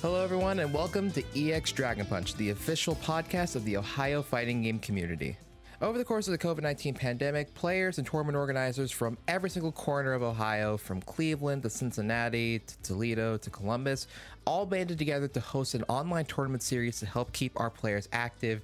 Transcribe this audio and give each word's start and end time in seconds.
Hello, 0.00 0.22
everyone, 0.22 0.60
and 0.60 0.72
welcome 0.72 1.10
to 1.10 1.24
EX 1.34 1.72
Dragon 1.72 2.06
Punch, 2.06 2.36
the 2.36 2.50
official 2.50 2.94
podcast 2.94 3.56
of 3.56 3.64
the 3.64 3.76
Ohio 3.76 4.22
fighting 4.22 4.62
game 4.62 4.78
community. 4.78 5.36
Over 5.82 5.98
the 5.98 6.04
course 6.04 6.28
of 6.28 6.32
the 6.32 6.38
COVID 6.38 6.62
19 6.62 6.94
pandemic, 6.94 7.52
players 7.54 7.98
and 7.98 8.06
tournament 8.06 8.36
organizers 8.36 8.92
from 8.92 9.18
every 9.26 9.50
single 9.50 9.72
corner 9.72 10.12
of 10.12 10.22
Ohio, 10.22 10.76
from 10.76 11.02
Cleveland 11.02 11.64
to 11.64 11.70
Cincinnati 11.70 12.60
to 12.60 12.82
Toledo 12.84 13.38
to 13.38 13.50
Columbus, 13.50 14.06
all 14.44 14.64
banded 14.66 14.98
together 14.98 15.26
to 15.26 15.40
host 15.40 15.74
an 15.74 15.82
online 15.88 16.26
tournament 16.26 16.62
series 16.62 17.00
to 17.00 17.06
help 17.06 17.32
keep 17.32 17.58
our 17.58 17.68
players 17.68 18.08
active 18.12 18.62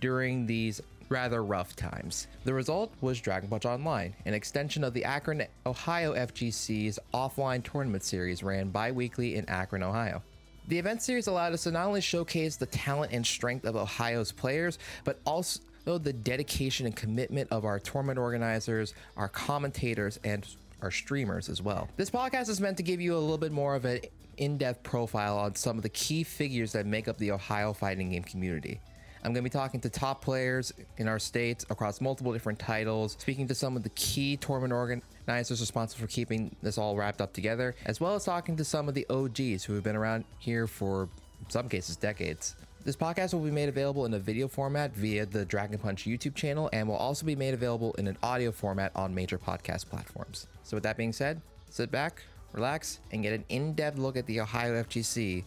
during 0.00 0.46
these 0.46 0.80
rather 1.08 1.44
rough 1.44 1.76
times. 1.76 2.26
The 2.42 2.54
result 2.54 2.92
was 3.00 3.20
Dragon 3.20 3.48
Punch 3.48 3.66
Online, 3.66 4.16
an 4.24 4.34
extension 4.34 4.82
of 4.82 4.94
the 4.94 5.04
Akron, 5.04 5.44
Ohio 5.64 6.12
FGC's 6.14 6.98
offline 7.14 7.62
tournament 7.62 8.02
series 8.02 8.42
ran 8.42 8.70
bi 8.70 8.90
weekly 8.90 9.36
in 9.36 9.48
Akron, 9.48 9.84
Ohio. 9.84 10.24
The 10.68 10.78
event 10.78 11.02
series 11.02 11.26
allowed 11.26 11.52
us 11.52 11.64
to 11.64 11.70
not 11.70 11.86
only 11.86 12.00
showcase 12.00 12.56
the 12.56 12.66
talent 12.66 13.12
and 13.12 13.26
strength 13.26 13.64
of 13.64 13.74
Ohio's 13.74 14.30
players, 14.30 14.78
but 15.04 15.18
also 15.24 15.60
the 15.84 16.12
dedication 16.12 16.86
and 16.86 16.94
commitment 16.94 17.50
of 17.50 17.64
our 17.64 17.78
tournament 17.80 18.18
organizers, 18.18 18.94
our 19.16 19.28
commentators, 19.28 20.20
and 20.24 20.46
our 20.80 20.90
streamers 20.90 21.48
as 21.48 21.60
well. 21.60 21.88
This 21.96 22.10
podcast 22.10 22.48
is 22.48 22.60
meant 22.60 22.76
to 22.76 22.82
give 22.82 23.00
you 23.00 23.14
a 23.14 23.18
little 23.18 23.38
bit 23.38 23.52
more 23.52 23.74
of 23.74 23.84
an 23.84 24.00
in 24.36 24.56
depth 24.56 24.82
profile 24.82 25.38
on 25.38 25.54
some 25.54 25.76
of 25.76 25.82
the 25.82 25.88
key 25.88 26.22
figures 26.22 26.72
that 26.72 26.86
make 26.86 27.08
up 27.08 27.18
the 27.18 27.32
Ohio 27.32 27.72
fighting 27.72 28.10
game 28.10 28.22
community. 28.22 28.80
I'm 29.24 29.32
going 29.32 29.44
to 29.44 29.48
be 29.48 29.50
talking 29.50 29.78
to 29.80 29.88
top 29.88 30.20
players 30.20 30.72
in 30.96 31.06
our 31.06 31.20
states 31.20 31.64
across 31.70 32.00
multiple 32.00 32.32
different 32.32 32.58
titles, 32.58 33.16
speaking 33.20 33.46
to 33.48 33.54
some 33.54 33.76
of 33.76 33.84
the 33.84 33.88
key 33.90 34.36
tournament 34.36 34.72
organizers 34.72 35.60
responsible 35.60 36.00
for 36.06 36.12
keeping 36.12 36.54
this 36.60 36.76
all 36.76 36.96
wrapped 36.96 37.20
up 37.20 37.32
together, 37.32 37.76
as 37.86 38.00
well 38.00 38.16
as 38.16 38.24
talking 38.24 38.56
to 38.56 38.64
some 38.64 38.88
of 38.88 38.94
the 38.94 39.06
OGs 39.08 39.62
who 39.64 39.74
have 39.74 39.84
been 39.84 39.94
around 39.94 40.24
here 40.38 40.66
for, 40.66 41.08
some 41.48 41.68
cases, 41.68 41.96
decades. 41.96 42.56
This 42.84 42.96
podcast 42.96 43.32
will 43.32 43.42
be 43.42 43.52
made 43.52 43.68
available 43.68 44.06
in 44.06 44.14
a 44.14 44.18
video 44.18 44.48
format 44.48 44.92
via 44.92 45.24
the 45.24 45.44
Dragon 45.44 45.78
Punch 45.78 46.04
YouTube 46.04 46.34
channel 46.34 46.68
and 46.72 46.88
will 46.88 46.96
also 46.96 47.24
be 47.24 47.36
made 47.36 47.54
available 47.54 47.94
in 47.94 48.08
an 48.08 48.18
audio 48.24 48.50
format 48.50 48.90
on 48.96 49.14
major 49.14 49.38
podcast 49.38 49.88
platforms. 49.88 50.48
So, 50.64 50.76
with 50.76 50.82
that 50.82 50.96
being 50.96 51.12
said, 51.12 51.40
sit 51.70 51.92
back, 51.92 52.22
relax, 52.52 52.98
and 53.12 53.22
get 53.22 53.34
an 53.34 53.44
in 53.50 53.74
depth 53.74 53.98
look 53.98 54.16
at 54.16 54.26
the 54.26 54.40
Ohio 54.40 54.82
FGC 54.82 55.44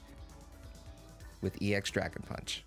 with 1.42 1.62
EX 1.62 1.92
Dragon 1.92 2.24
Punch. 2.28 2.64